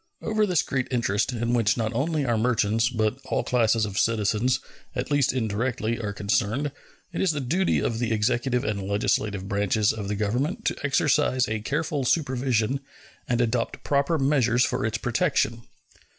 [0.19, 4.59] Over this great interest, in which not only our merchants, but all classes of citizens,
[4.95, 6.71] at least indirectly, are concerned,
[7.13, 11.47] it is the duty of the executive and legislative branches of the Government to exercise
[11.47, 12.79] a careful supervision
[13.29, 15.61] and adopt proper measures for its protection.